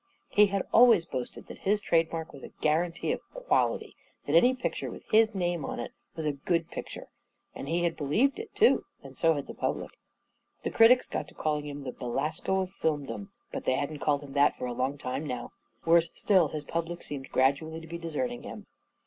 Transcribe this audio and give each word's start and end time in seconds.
He 0.29 0.47
had 0.47 0.63
always 0.73 1.05
boasted 1.05 1.45
that 1.45 1.59
his 1.59 1.79
trade 1.79 2.11
mark 2.11 2.33
was 2.33 2.41
a 2.41 2.47
guarantee 2.59 3.11
of 3.11 3.19
quality, 3.35 3.95
that 4.25 4.33
any 4.35 4.55
picture 4.55 4.89
with 4.89 5.03
his 5.11 5.35
name 5.35 5.63
on 5.63 5.79
it 5.79 5.91
was 6.15 6.25
/ 6.25 6.25
i 6.25 6.29
io 6.29 6.31
A 6.31 6.35
KING 6.37 6.39
IN 6.39 6.39
BABYLON 6.39 6.41
a 6.61 6.63
good 6.63 6.71
picture— 6.71 7.07
and 7.55 7.67
he 7.69 7.83
had 7.83 7.95
believed 7.97 8.39
it, 8.39 8.55
too, 8.55 8.83
and 9.03 9.15
so 9.15 9.35
had 9.35 9.45
the 9.45 9.53
public. 9.53 9.91
The 10.63 10.71
critics 10.71 11.05
got 11.05 11.27
to 11.27 11.35
calling 11.35 11.67
him 11.67 11.83
the 11.83 11.91
Belasco 11.91 12.61
of 12.61 12.71
Filmdom. 12.71 13.29
But 13.51 13.65
they 13.65 13.73
hadn't 13.73 13.99
called 13.99 14.23
him 14.23 14.33
that 14.33 14.57
for 14.57 14.65
a 14.65 14.73
long 14.73 14.97
time 14.97 15.27
now. 15.27 15.51
Worse 15.85 16.09
still, 16.15 16.47
his 16.47 16.63
pub 16.63 16.87
lic 16.87 17.03
seemed 17.03 17.29
gradually 17.29 17.79
to 17.79 17.85
be 17.85 17.99
deserting 17.99 18.41
him. 18.41 18.65